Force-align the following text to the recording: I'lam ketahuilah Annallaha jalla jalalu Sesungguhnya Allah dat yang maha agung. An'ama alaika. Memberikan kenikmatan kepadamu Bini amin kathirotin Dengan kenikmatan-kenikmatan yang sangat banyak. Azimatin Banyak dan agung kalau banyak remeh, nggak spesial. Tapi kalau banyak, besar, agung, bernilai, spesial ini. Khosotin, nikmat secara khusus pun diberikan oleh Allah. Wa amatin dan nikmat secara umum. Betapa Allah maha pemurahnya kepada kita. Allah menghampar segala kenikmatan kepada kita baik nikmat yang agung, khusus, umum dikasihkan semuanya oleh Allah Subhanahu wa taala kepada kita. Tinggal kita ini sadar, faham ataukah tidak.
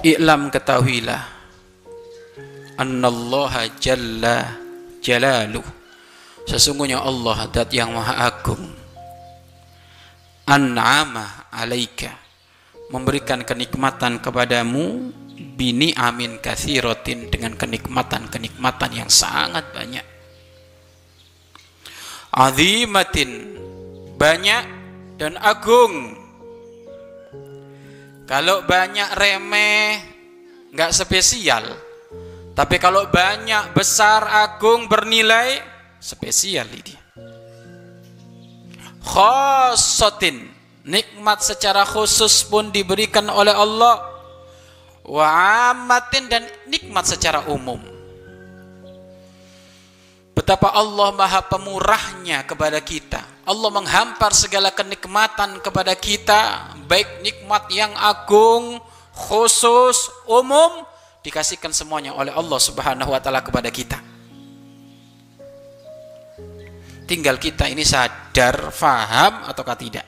I'lam 0.00 0.48
ketahuilah 0.48 1.22
Annallaha 2.80 3.68
jalla 3.76 4.56
jalalu 5.04 5.60
Sesungguhnya 6.48 7.04
Allah 7.04 7.46
dat 7.52 7.70
yang 7.70 7.94
maha 7.94 8.26
agung. 8.26 8.64
An'ama 10.48 11.52
alaika. 11.52 12.10
Memberikan 12.90 13.46
kenikmatan 13.46 14.18
kepadamu 14.18 15.14
Bini 15.54 15.94
amin 15.94 16.42
kathirotin 16.42 17.30
Dengan 17.30 17.54
kenikmatan-kenikmatan 17.54 18.90
yang 18.90 19.06
sangat 19.06 19.68
banyak. 19.70 20.02
Azimatin 22.34 23.30
Banyak 24.18 24.64
dan 25.20 25.36
agung 25.36 26.16
kalau 28.30 28.62
banyak 28.62 29.10
remeh, 29.18 29.98
nggak 30.70 30.94
spesial. 30.94 31.66
Tapi 32.54 32.78
kalau 32.78 33.10
banyak, 33.10 33.74
besar, 33.74 34.22
agung, 34.46 34.86
bernilai, 34.86 35.58
spesial 35.98 36.70
ini. 36.70 36.94
Khosotin, 39.02 40.46
nikmat 40.86 41.42
secara 41.42 41.82
khusus 41.82 42.46
pun 42.46 42.70
diberikan 42.70 43.26
oleh 43.34 43.50
Allah. 43.50 43.98
Wa 45.02 45.26
amatin 45.74 46.30
dan 46.30 46.46
nikmat 46.70 47.10
secara 47.10 47.50
umum. 47.50 47.82
Betapa 50.38 50.70
Allah 50.70 51.10
maha 51.18 51.42
pemurahnya 51.50 52.46
kepada 52.46 52.78
kita. 52.78 53.39
Allah 53.50 53.70
menghampar 53.74 54.30
segala 54.30 54.70
kenikmatan 54.70 55.58
kepada 55.58 55.90
kita 55.98 56.70
baik 56.86 57.18
nikmat 57.26 57.66
yang 57.74 57.90
agung, 57.98 58.78
khusus, 59.10 60.06
umum 60.30 60.86
dikasihkan 61.26 61.74
semuanya 61.74 62.14
oleh 62.14 62.30
Allah 62.30 62.60
Subhanahu 62.62 63.10
wa 63.10 63.18
taala 63.18 63.42
kepada 63.42 63.66
kita. 63.74 63.98
Tinggal 67.10 67.42
kita 67.42 67.66
ini 67.66 67.82
sadar, 67.82 68.70
faham 68.70 69.42
ataukah 69.50 69.74
tidak. 69.74 70.06